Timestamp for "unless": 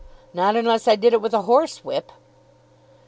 0.55-0.87